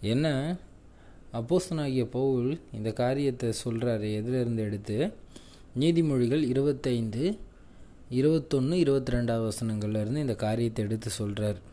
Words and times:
என்ன? 0.00 0.56
அப்போஸ்தனாகிய 1.32 2.04
பவுல் 2.04 2.60
இந்த 2.72 2.92
காரியத்தை 2.92 3.52
சொல்கிறாரு 3.64 4.14
எதிலிருந்து 4.14 4.62
எடுத்து? 4.62 5.12
நீதிமொழிகள் 5.78 6.42
இருபத்தைந்து 6.42 7.38
இருபத்தொன்று 8.08 8.78
இருபத்தி 8.78 9.12
ரெண்டாவது 9.12 9.50
வசனங்கள்லேருந்து 9.52 10.16
இந்த 10.16 10.34
காரியத்தை 10.34 10.84
எடுத்து 10.84 11.10
சொல்கிறார் 11.10 11.66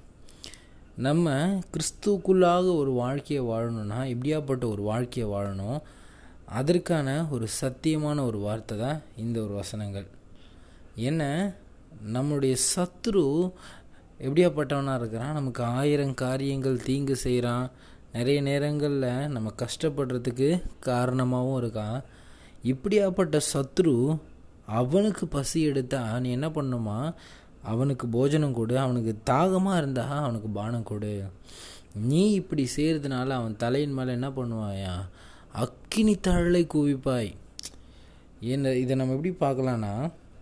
நம்ம 0.98 1.60
கிறிஸ்துக்குள்ளாக 1.72 2.76
ஒரு 2.76 2.92
வாழ்க்கையை 2.92 3.46
வாழணும்னா 3.46 4.08
எப்படியாப்பட்ட 4.08 4.72
ஒரு 4.72 4.82
வாழ்க்கையை 4.82 5.34
வாழணும். 5.34 5.82
அதற்கான 6.46 7.28
ஒரு 7.28 7.48
சத்தியமான 7.62 8.26
ஒரு 8.26 8.38
வார்த்தை 8.38 8.78
தான் 8.78 9.02
இந்த 9.18 9.42
ஒரு 9.42 9.54
வசனங்கள். 9.54 10.06
என்ன? 10.96 11.54
நம்முடைய 12.04 12.56
சத்ரு 12.76 13.52
எப்படியாப்பட்டவனாக 14.20 15.00
இருக்கிறான்? 15.00 15.34
நமக்கு 15.34 15.64
ஆயிரம் 15.64 16.14
காரியங்கள் 16.14 16.82
தீங்கு 16.82 17.16
செய்கிறான் 17.16 17.72
நிறைய 18.16 18.40
நேரங்களில் 18.42 19.32
நம்ம 19.36 19.54
கஷ்டப்படுறதுக்கு 19.62 20.50
காரணமாகவும் 20.90 21.60
இருக்கான். 21.64 21.98
இப்படியாப்பட்ட 22.72 23.38
சத்ரு 23.54 23.96
அவனுக்கு 24.80 25.26
பசி 25.28 25.60
எடுத்தால் 25.62 26.22
நீ 26.22 26.30
என்ன 26.32 26.48
பண்ணுமா? 26.50 26.98
அவனுக்கு 27.72 28.06
போஜனம் 28.08 28.54
கொடு 28.54 28.76
அவனுக்கு 28.80 29.14
தாகமாக 29.24 29.78
இருந்தால் 29.78 30.22
அவனுக்கு 30.22 30.50
பானம் 30.60 30.88
கொடு. 30.92 31.14
நீ 32.10 32.22
இப்படி 32.32 32.64
செய்கிறதுனால 32.76 33.28
அவன் 33.40 33.60
தலையின் 33.64 33.98
மேலே 33.98 34.12
என்ன 34.12 34.30
பண்ணுவாயா? 34.30 34.96
அக்கினி 35.64 36.16
தழலை 36.28 36.64
குவிப்பாய். 36.74 37.32
என்ன 38.54 38.74
இதை 38.84 38.96
நம்ம 38.96 39.16
எப்படி 39.18 39.34
பார்க்கலான்னா 39.40 39.94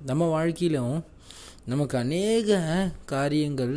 நம்ம 0.06 0.24
வாழ்க்கையிலும் 0.28 0.96
நமக்கு 1.66 1.96
அநேக 1.98 2.58
காரியங்கள் 3.06 3.76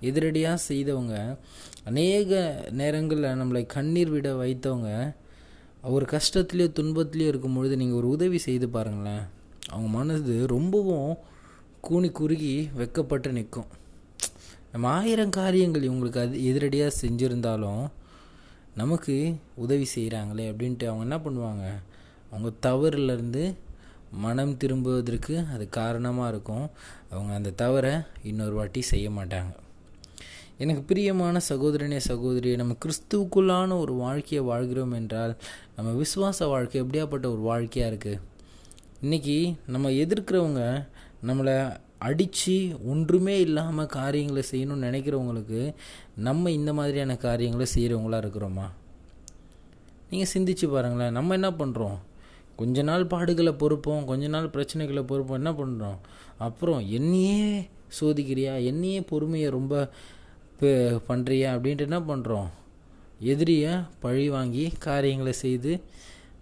எதிரடியாக 0.00 0.64
செய்தவங்க 0.70 1.14
அநேக 1.84 2.64
நேரங்களில் 2.70 3.38
நம்மளை 3.40 3.66
கண்ணீர் 3.66 4.10
விட 4.10 4.28
வைத்தவங்க 4.34 5.14
ஒரு 5.82 6.06
கஷ்டத்துலேயோ 6.10 6.68
துன்பத்துலேயோ 6.78 7.30
இருக்கும் 7.32 7.54
பொழுது 7.54 7.76
நீங்கள் 7.76 7.96
ஒரு 7.96 8.08
உதவி 8.08 8.38
செய்து 8.38 8.68
பாருங்களேன். 8.68 9.24
அவங்க 9.68 9.88
மனது 9.88 10.46
ரொம்பவும் 10.46 11.16
கூனி 11.80 12.10
குறுகி 12.10 12.70
வெக்கப்பட்டு 12.78 13.30
நிற்கும். 13.30 13.66
நம்ம 14.72 14.88
ஆயிரம் 14.88 15.30
காரியங்கள் 15.30 15.88
இவங்களுக்கு 15.88 16.18
அது 16.18 16.38
எதிரடியாக 16.38 16.90
செஞ்சுருந்தாலும் 17.02 17.84
நமக்கு 18.74 19.16
உதவி 19.54 19.86
செய்கிறாங்களே 19.94 20.46
அப்படின்ட்டு 20.52 20.86
அவங்க 20.90 21.04
என்ன 21.08 21.18
பண்ணுவாங்க? 21.26 21.66
அவங்க 22.30 22.50
தவறுலேருந்து 22.68 23.44
மனம் 24.10 24.56
திரும்புவதற்கு 24.56 25.44
அது 25.54 25.68
காரணமாக 25.68 26.32
இருக்கும். 26.32 26.70
அவங்க 27.10 27.34
அந்த 27.34 27.50
தவறை 27.50 27.92
இன்னொரு 28.22 28.54
வாட்டி 28.54 28.82
செய்ய 28.82 29.10
மாட்டாங்க. 29.10 29.52
எனக்கு 30.58 30.82
பிரியமான 30.82 31.40
சகோதரனே 31.48 31.96
சகோதரி 31.96 32.56
நம்ம 32.56 32.74
கிறிஸ்துவுக்குள்ளான 32.84 33.78
ஒரு 33.78 33.92
வாழ்க்கையை 33.92 34.46
வாழ்கிறோம் 34.46 34.92
என்றால் 34.92 35.36
நம்ம 35.76 36.02
விசுவாச 36.02 36.46
வாழ்க்கை 36.48 36.82
எப்படியாப்பட்ட 36.82 37.26
ஒரு 37.26 37.40
வாழ்க்கையாக 37.40 37.94
இருக்குது 37.94 38.20
இன்றைக்கி 39.02 39.54
நம்ம 39.66 39.90
எதிர்க்கிறவங்க 39.90 40.86
நம்மளை 41.26 41.76
அடித்து 41.98 42.72
ஒன்றுமே 42.86 43.40
இல்லாமல் 43.40 43.86
காரியங்களை 43.86 44.42
செய்யணும்னு 44.50 44.86
நினைக்கிறவங்களுக்கு 44.88 45.74
நம்ம 46.16 46.50
இந்த 46.50 46.72
மாதிரியான 46.72 47.16
காரியங்களை 47.16 47.66
செய்கிறவங்களா 47.74 48.18
இருக்கிறோமா? 48.24 48.66
நீங்கள் 50.10 50.32
சிந்திச்சு 50.34 50.68
பாருங்களேன். 50.70 51.12
நம்ம 51.12 51.34
என்ன 51.34 51.50
பண்ணுறோம் 51.50 51.98
கொஞ்ச 52.56 52.82
நாள் 52.82 53.06
பாடுகளை 53.06 53.52
பொறுப்போம் 53.52 54.04
கொஞ்ச 54.04 54.28
நாள் 54.28 54.50
பிரச்சனைகளை 54.52 55.02
பொறுப்போம் 55.02 55.44
என்ன 55.44 55.52
பண்ணுறோம் 55.52 55.98
அப்புறம் 56.38 56.82
என்னையே 56.88 57.68
சோதிக்கிறியா? 58.00 58.64
என்னையே 58.64 59.00
பொறுமையை 59.00 59.50
ரொம்ப 59.50 59.90
பண்ணுறியா 60.60 61.48
அப்படின்ட்டு 61.54 61.78
என்ன 61.78 62.00
பண்ணுறோம் 62.00 62.48
எதிரியை 63.18 63.72
பழி 64.00 64.30
வாங்கி 64.30 64.72
காரியங்களை 64.78 65.32
செய்து 65.32 65.80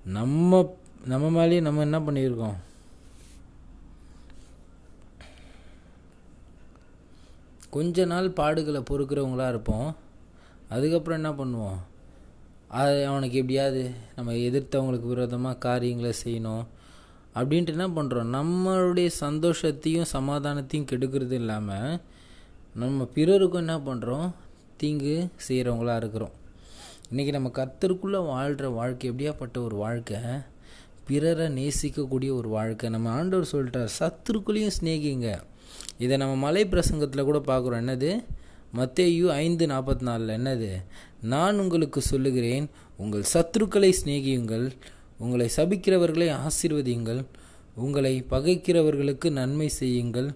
நம்ம 0.05 0.81
நம்ம 1.05 1.31
மேலேயே 1.31 1.61
நம்ம 1.61 1.81
என்ன 1.81 1.99
பண்ணியிருக்கோம்? 1.99 2.55
கொஞ்ச 7.70 8.05
நாள் 8.05 8.29
பாடுகளை 8.29 8.85
பொறுக்கிறவங்களா 8.91 9.48
இருப்போம். 9.48 9.97
அதுக்கப்புறம் 10.69 11.25
என்ன 11.25 11.45
பண்ணுவோம்? 11.45 11.79
அது 12.69 13.07
அவனுக்கு 13.07 13.39
எப்படியாவது 13.39 13.91
நம்ம 14.17 14.33
எதிர்த்தவங்களுக்கு 14.33 15.07
விரோதமாக 15.07 15.59
காரியங்களை 15.59 16.13
செய்யணும். 16.25 16.67
அப்படின்ட்டு 17.35 17.67
என்ன 17.67 17.89
பண்ணுறோம் 17.89 18.33
நம்மளுடைய 18.39 19.11
சந்தோஷத்தையும் 19.20 20.11
சமாதானத்தையும் 20.13 20.89
கெடுக்கிறது 20.92 21.31
இல்லாமல் 21.31 22.01
நம்ம 22.75 23.05
பிறருக்கும் 23.05 23.67
என்ன 23.67 23.79
பண்ணுறோம் 23.79 24.31
தீங்கு 24.77 25.29
செய்கிறவங்களா 25.49 25.97
இருக்கிறோம். 25.97 26.31
இன்றைக்கி 27.13 27.29
நம்ம 27.29 27.51
கத்தருக்குள்ளே 27.55 28.27
வாழ்கிற 28.27 28.69
வாழ்க்கை 28.69 29.11
எப்படியாப்பட்ட 29.11 29.65
ஒரு 29.65 29.77
வாழ்க்கை? 29.77 30.17
பிறரை 31.07 31.47
நேசிக்கக்கூடிய 31.47 32.33
ஒரு 32.33 32.49
வாழ்க்கை. 32.49 32.91
நம்ம 32.91 33.11
ஆண்டவர் 33.11 33.49
சொல்லிட்டார் 33.53 33.89
சத்துருக்குள்ளேயும் 33.99 34.71
ஸ்நேகிங்க 34.81 35.41
இதை 35.99 36.17
நம்ம 36.17 36.37
மலை 36.37 36.67
பிரசங்கத்தில் 36.67 37.23
கூட 37.23 37.39
பார்க்குறோம். 37.39 37.83
என்னது? 37.83 38.25
மத்தேயு 38.77 39.27
ஐந்து 39.27 39.67
நாற்பத்தி 39.67 40.01
நாலில் 40.01 40.37
என்னது? 40.37 40.85
நான் 41.21 41.59
உங்களுக்கு 41.59 42.01
சொல்லுகிறேன் 42.01 42.71
உங்கள் 42.97 43.25
சத்துருக்களை 43.35 43.93
சிநேகியுங்கள் 44.05 44.71
உங்களை 45.19 45.51
சபிக்கிறவர்களை 45.57 46.37
ஆசீர்வதியுங்கள் 46.39 47.25
உங்களை 47.75 48.25
பகைக்கிறவர்களுக்கு 48.31 49.31
நன்மை 49.31 49.69
செய்யுங்கள் 49.69 50.35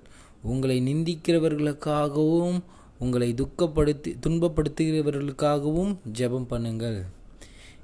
உங்களை 0.52 0.76
நிந்திக்கிறவர்களுக்காகவும் 0.88 2.58
உங்களை 3.04 3.28
துக்கப்படுத்தி 3.34 4.10
துன்பப்படுத்துகிறவர்களுக்காகவும் 4.26 5.92
ஜெபம் 6.18 6.50
பண்ணுங்கள். 6.52 6.98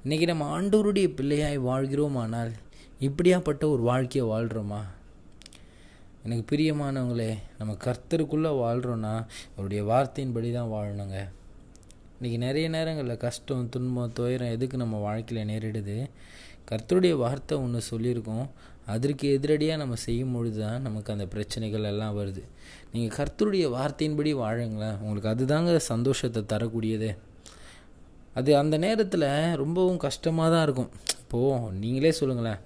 இன்றைக்கி 0.05 0.27
நம்ம 0.31 0.47
ஆண்டோருடைய 0.57 1.09
பிள்ளையாய் 1.19 1.59
வாழ்கிறோமானால் 1.69 2.53
இப்படியாப்பட்ட 3.07 3.65
ஒரு 3.75 3.83
வாழ்க்கையை 3.91 4.25
வாழ்கிறோமா 4.33 4.81
எனக்கு 6.25 6.45
பிரியமானவங்களே 6.51 7.31
நம்ம 7.59 7.73
கர்த்தருக்குள்ளே 7.85 8.51
வாழ்கிறோன்னா 8.65 9.15
அவருடைய 9.55 9.83
வார்த்தையின்படி 9.85 10.51
தான் 10.53 10.73
வாழணுங்க. 10.75 11.19
இன்றைக்கி 12.17 12.39
நிறைய 12.47 12.67
நேரங்களில் 12.69 13.23
கஷ்டம் 13.27 13.69
துன்பம் 13.69 14.13
துயரம் 14.13 14.55
எதுக்கு 14.57 14.77
நம்ம 14.77 14.99
வாழ்க்கையில் 15.07 15.51
நேரிடுது? 15.51 15.97
கர்த்தருடைய 16.71 17.15
வார்த்தை 17.23 17.59
ஒன்று 17.59 17.81
சொல்லியிருக்கோம். 17.91 18.47
அதற்கு 18.87 19.39
எதிரடியாக 19.39 19.77
நம்ம 19.77 19.95
செய்யும் 19.95 20.33
பொழுது 20.33 20.61
தான் 20.61 20.83
நமக்கு 20.83 21.13
அந்த 21.13 21.27
பிரச்சனைகள் 21.27 21.85
எல்லாம் 21.85 22.19
வருது. 22.19 22.43
நீங்கள் 22.93 23.17
கர்த்தருடைய 23.19 23.67
வார்த்தையின்படி 23.77 24.35
வாழுங்களேன். 24.35 24.99
உங்களுக்கு 25.01 25.29
அதுதாங்க 25.29 25.77
சந்தோஷத்தை 25.77 26.43
தரக்கூடியதே. 26.43 27.17
அது 28.35 28.57
அந்த 28.57 28.79
நேரத்தில் 28.79 29.55
ரொம்பவும் 29.55 29.97
கஷ்டமாக 29.97 30.51
தான் 30.51 30.63
இருக்கும். 30.63 30.91
இப்போது 31.19 31.73
நீங்களே 31.73 32.13
சொல்லுங்களேன். 32.13 32.61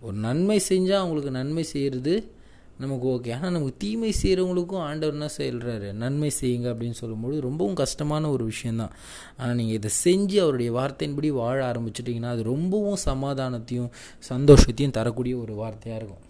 ஒரு 0.00 0.16
நன்மை 0.16 0.60
செஞ்சால் 0.68 1.02
அவங்களுக்கு 1.02 1.30
நன்மை 1.30 1.62
செய்கிறது 1.62 2.35
நமக்கு 2.78 3.06
ஓகே 3.08 3.30
ஆனால் 3.34 3.50
நமக்கு 3.50 3.74
தீமை 3.78 4.14
செய்கிறவங்களுக்கும் 4.22 4.82
ஆண்டவர் 4.88 5.14
என்ன 5.14 5.28
சொல்கிறாரு 5.36 5.92
நன்மை 5.92 6.30
செய்யுங்க 6.40 6.66
அப்படின்னு 6.72 6.90
சொல்லும்போது 6.90 7.40
ரொம்பவும் 7.40 7.74
கஷ்டமான 7.74 8.30
ஒரு 8.30 8.44
விஷயந்தான் 8.44 8.92
ஆனால் 9.36 9.54
நீங்கள் 9.54 9.74
இதை 9.74 9.90
செஞ்சு 10.04 10.36
அவருடைய 10.42 10.72
வார்த்தையின்படி 10.72 11.28
வாழ 11.28 11.72
ஆரம்பிச்சிட்டிங்கன்னா 11.72 12.30
அது 12.30 12.42
ரொம்பவும் 12.42 12.98
சமாதானத்தையும் 13.04 13.90
சந்தோஷத்தையும் 14.28 14.90
தரக்கூடிய 14.90 15.36
ஒரு 15.36 15.54
வார்த்தையாக 15.54 15.94
இருக்கும். 15.94 16.24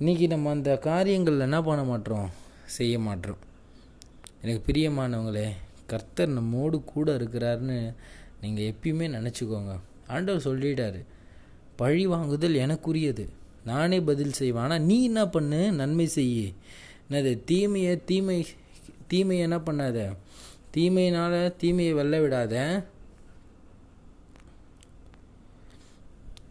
இன்றைக்கி 0.00 0.26
நம்ம 0.26 0.50
அந்த 0.50 0.78
காரியங்கள் 0.78 1.40
என்ன 1.40 1.62
பண்ண 1.62 1.84
மாட்டோம்? 1.84 2.28
செய்ய 2.64 2.98
மாட்டோம். 2.98 3.38
எனக்கு 4.42 4.72
பிரியமானவங்களே 4.72 5.48
கர்த்தர் 5.86 6.28
நம்மோடு 6.28 6.84
கூட 6.84 7.16
இருக்கிறாருன்னு 7.16 7.94
நீங்கள் 8.40 8.72
எப்பயுமே 8.72 9.06
நினச்சிக்கோங்க. 9.16 9.80
ஆண்டவர் 10.08 10.46
சொல்லிட்டாரு 10.48 11.00
பழி 11.76 12.06
வாங்குதல் 12.06 12.54
எனக்குரியது. 12.54 13.28
நானே 13.66 13.98
பதில் 14.08 14.36
செய்வேன். 14.40 14.62
ஆனால் 14.62 14.84
நீ 14.88 14.96
என்ன 15.10 15.22
பண்ணு? 15.28 15.60
நன்மை 15.80 16.06
செய் 16.16 16.34
என்னது 17.06 17.32
தீமையை 17.50 17.94
தீமை 18.10 18.36
தீமையை 19.10 19.42
என்ன 19.48 19.58
பண்ணாத? 19.66 19.98
தீமையினால் 20.74 21.38
தீமையை 21.56 21.92
வெல்ல 21.98 22.16
விடாத. 22.22 22.54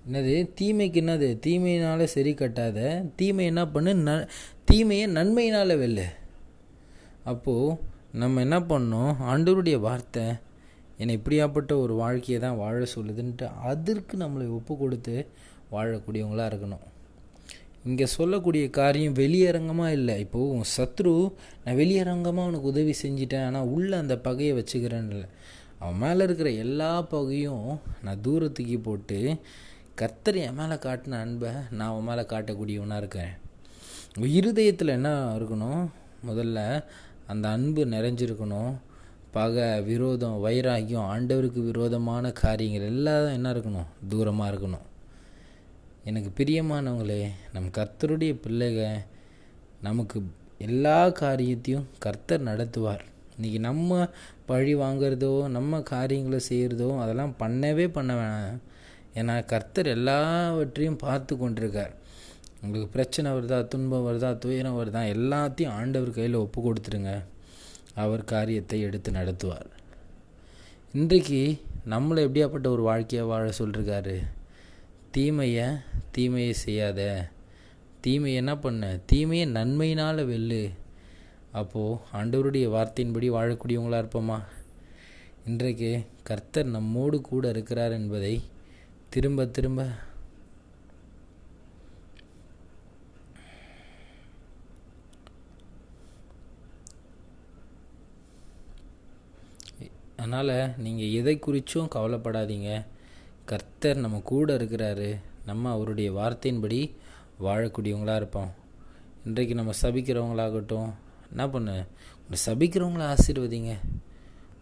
என்னது 0.07 0.33
தீமைக்கு 0.59 0.99
என்னது? 1.01 1.29
தீமையினால் 1.45 2.13
சரி 2.15 2.33
கட்டாத. 2.33 2.79
தீமை 3.15 3.45
என்ன 3.51 3.63
பண்ணு? 3.67 3.93
ந 4.07 4.11
தீமையை 4.71 5.05
நன்மையினால் 5.17 5.79
வெல்ல. 5.83 6.01
அப்போது 7.31 7.77
நம்ம 8.21 8.41
என்ன 8.41 8.57
பண்ணோம்? 8.71 9.13
ஆண்டவருடைய 9.31 9.77
வார்த்தை 9.87 10.25
என்னை 10.97 11.13
இப்படியாப்பட்ட 11.19 11.71
ஒரு 11.83 11.93
வாழ்க்கையை 12.01 12.37
தான் 12.43 12.59
வாழ 12.63 12.75
சொல்லுதுன்ட்டு 12.95 13.47
அதற்கு 13.69 14.15
நம்மளை 14.17 14.45
ஒப்பு 14.57 14.73
கொடுத்து 14.77 15.15
வாழக்கூடியவங்களாக 15.71 16.51
இருக்கணும். 16.51 16.85
இங்கே 17.87 18.05
சொல்லக்கூடிய 18.05 18.69
காரியம் 18.69 19.13
வெளியரங்கமாக 19.13 19.95
இல்லை. 19.97 20.19
இப்போது 20.19 20.51
உன் 20.55 20.69
சத்ரு 20.77 21.13
நான் 21.63 21.75
வெளியரங்கமாக 21.75 22.45
அவனுக்கு 22.47 22.71
உதவி 22.73 22.93
செஞ்சிட்டேன் 23.01 23.45
ஆனால் 23.45 23.71
உள்ளே 23.75 23.95
அந்த 23.97 24.15
பகையை 24.17 24.53
வச்சுக்கிறேன்ல 24.59 25.25
அவன் 25.79 25.97
மேலே 25.97 26.23
இருக்கிற 26.23 26.49
எல்லா 26.65 27.01
பகையும் 27.01 27.67
நான் 28.03 28.21
தூரத்துக்கு 28.21 28.77
போட்டு 28.79 29.19
கத்தர் 30.01 30.37
என் 30.45 30.57
மேலே 30.59 30.75
காட்டின 30.85 31.19
அன்பை 31.19 31.51
நான் 31.71 31.89
அவன் 31.89 32.07
மேலே 32.09 32.21
காட்டக்கூடியவனாக 32.21 33.01
இருக்கேன். 33.03 33.33
இருதயத்தில் 34.39 34.95
என்ன 34.97 35.09
இருக்கணும்? 35.37 35.83
முதல்ல 36.27 36.59
அந்த 37.27 37.45
அன்பு 37.49 37.85
நிறைஞ்சிருக்கணும். 37.85 38.73
பகை 39.31 39.81
விரோதம் 39.81 40.37
வைராகியம் 40.45 41.07
ஆண்டவருக்கு 41.13 41.61
விரோதமான 41.71 42.31
காரியங்கள் 42.31 42.89
எல்லாம் 42.89 43.33
என்ன 43.33 43.53
இருக்கணும்? 43.53 43.89
தூரமாக 44.09 44.51
இருக்கணும். 44.51 44.85
எனக்கு 46.09 46.31
பிரியமானவங்களே 46.39 47.21
நம் 47.53 47.69
கர்த்தருடைய 47.77 48.33
பிள்ளைக 48.47 48.79
நமக்கு 49.81 50.23
எல்லா 50.57 51.09
காரியத்தையும் 51.09 51.87
கர்த்தர் 51.99 52.43
நடத்துவார். 52.43 53.03
இன்றைக்கி 53.37 53.59
நம்ம 53.59 54.09
பழி 54.45 54.75
வாங்கிறதோ 54.75 55.47
நம்ம 55.47 55.81
காரியங்களை 55.81 56.39
செய்கிறதோ 56.49 56.99
அதெல்லாம் 56.99 57.33
பண்ணவே 57.39 57.87
பண்ண 57.87 58.11
வேணாம். 58.13 58.59
ஏன்னா 59.15 59.45
கர்த்தர் 59.45 59.85
எல்லாவற்றையும் 59.85 60.97
பார்த்து 60.97 61.35
கொண்டிருக்கார். 61.35 61.95
உங்களுக்கு 62.61 62.91
பிரச்சனை 62.91 63.31
வருதா 63.31 63.67
துன்பம் 63.67 64.05
வருதா 64.07 64.37
துயரம் 64.37 64.79
வருதா 64.79 65.03
எல்லாத்தையும் 65.15 65.75
ஆண்டவர் 65.79 66.11
கையில் 66.11 66.41
ஒப்பு 66.43 66.59
கொடுத்துருங்க. 66.67 67.23
அவர் 67.95 68.23
காரியத்தை 68.23 68.81
எடுத்து 68.81 69.11
நடத்துவார். 69.11 69.69
இன்றைக்கு 70.93 71.43
நம்மளை 71.89 72.21
எப்படியாப்பட்ட 72.27 72.67
ஒரு 72.67 72.81
வாழ்க்கையை 72.81 73.27
வாழ 73.27 73.51
சொல்லிருக்காரு? 73.59 74.17
தீமையை 75.15 75.65
தீமையை 76.15 76.53
செய்யாத. 76.53 77.01
தீமை 78.03 78.31
என்ன 78.39 78.53
பண்ண? 78.63 78.83
தீமையை 79.05 79.45
நன்மையினால் 79.47 80.21
வெல்லு. 80.31 80.63
அப்போது 81.59 81.99
ஆண்டவருடைய 82.13 82.65
வார்த்தையின்படி 82.75 83.27
வாழக்கூடியவங்களாக 83.35 84.03
இருப்போமா? 84.03 84.37
இன்றைக்கு 85.45 85.91
கர்த்தர் 86.23 86.73
நம்மோடு 86.75 87.17
கூட 87.21 87.49
இருக்கிறார் 87.49 87.95
என்பதை 87.99 88.33
திரும்ப 89.09 89.45
திரும்ப 89.57 89.83
அதனால் 100.17 100.53
நீங்கள் 100.83 101.15
எதை 101.19 101.33
குறித்தும் 101.45 101.91
கவலைப்படாதீங்க. 101.95 102.69
கர்த்தர் 103.45 103.97
நம்ம 103.97 104.21
கூட 104.23 104.57
இருக்கிறாரு. 104.57 105.19
நம்ம 105.45 105.71
அவருடைய 105.71 106.11
வார்த்தையின்படி 106.11 106.91
வாழக்கூடியவங்களாக 107.43 108.15
இருப்போம். 108.15 108.51
இன்றைக்கு 109.25 109.55
நம்ம 109.55 109.71
சபிக்கிறவங்களாகட்டும் 109.81 110.89
என்ன 111.29 111.49
பண்ணு? 111.49 111.75
உங்களை 112.19 112.39
சபிக்கிறவங்கள 112.45 113.03
ஆசீர்வதிங்க. 113.11 113.73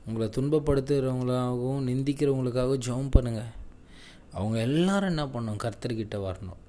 உங்களை 0.08 0.30
துன்பப்படுத்துகிறவங்களாகவும் 0.38 1.86
நிந்திக்கிறவங்களுக்காகவும் 1.90 2.84
ஜெபம் 2.88 3.12
பண்ணுங்கள் 3.20 3.52
அவங்க 4.32 4.60
எல்லாரும் 4.60 5.10
என்ன 5.10 5.28
பண்ணும்? 5.28 5.58
கர்த்தர்கிட்ட 5.58 6.18
வரணும். 6.28 6.60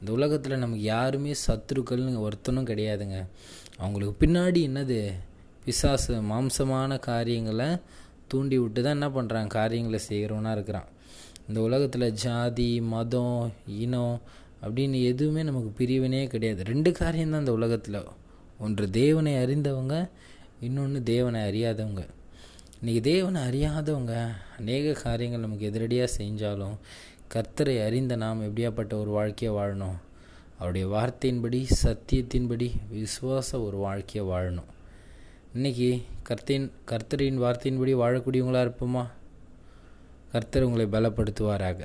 இந்த 0.00 0.12
உலகத்தில் 0.12 0.58
நமக்கு 0.58 0.82
யாருமே 0.82 1.34
சத்துருக்கள்னு 1.46 2.28
ஒருத்தனும் 2.28 2.68
கிடையாதுங்க. 2.70 3.26
அவங்களுக்கு 3.78 4.26
பின்னாடி 4.26 4.60
என்னது? 4.70 5.12
பிசாசு 5.64 6.22
மாம்சமான 6.22 6.98
காரியங்களை 6.98 7.68
தூண்டி 8.28 8.58
விட்டு 8.58 8.82
தான் 8.82 9.00
என்ன 9.00 9.08
பண்ணுறாங்க 9.08 9.46
காரியங்களை 9.46 10.00
செய்கிறவனாக 10.08 10.52
இருக்கிறான். 10.52 10.88
இந்த 11.48 11.60
உலகத்தில் 11.60 12.12
ஜாதி 12.12 12.80
மதம் 12.80 13.52
இனம் 13.66 14.20
அப்படின்னு 14.62 15.04
எதுவுமே 15.04 15.42
நமக்கு 15.42 15.84
பிரிவினே 15.84 16.26
கிடையாது. 16.26 16.64
ரெண்டு 16.64 16.92
காரியம்தான் 16.92 17.40
இந்த 17.40 17.52
உலகத்தில். 17.52 18.04
ஒன்று 18.58 18.90
தேவனை 18.90 19.34
அறிந்தவங்க 19.34 20.10
இன்னொன்று 20.60 21.02
தேவனை 21.02 21.40
அறியாதவங்க. 21.40 22.06
இன்றைக்கி 22.82 23.00
தேவனை 23.00 23.42
அறியாதவங்க 23.42 24.28
அநேக 24.58 24.92
காரியங்கள் 24.92 25.40
நமக்கு 25.40 25.70
எதிரடியாக 25.70 26.08
செஞ்சாலும் 26.18 26.76
கர்த்தரை 27.34 27.84
அறிந்த 27.84 28.16
நாம் 28.16 28.42
எப்படியாப்பட்ட 28.42 29.00
ஒரு 29.00 29.10
வாழ்க்கையை 29.10 29.58
வாழணும்? 29.58 29.98
அவருடைய 30.56 30.86
வார்த்தையின்படி 30.88 31.64
சத்தியத்தின்படி 31.82 32.70
விசுவாச 32.92 33.64
ஒரு 33.64 33.76
வாழ்க்கையை 33.76 34.32
வாழணும். 34.32 34.70
இன்றைக்கி 35.54 36.02
கர்த்தின் 36.28 36.70
கர்த்தரின் 36.86 37.40
வார்த்தையின்படி 37.44 37.94
வாழக்கூடியவங்களாக 38.02 38.70
இருப்போமா? 38.70 39.06
கர்த்தர் 40.32 40.66
உங்களை 40.68 40.86
பலப்படுத்துவாராக. 40.94 41.80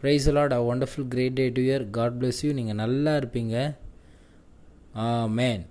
Praise 0.00 0.26
Lord 0.36 0.54
a 0.58 0.62
wonderful 0.70 1.08
great 1.14 1.36
day 1.38 1.44
to 1.56 1.62
year 1.68 1.84
God 1.98 2.16
bless 2.20 2.40
you 2.46 2.50
நீங்கள் 2.58 2.80
நல்லா 2.82 3.12
இருப்பீங்க. 3.20 3.56
ஆ 5.02 5.04
மேன் 5.38 5.64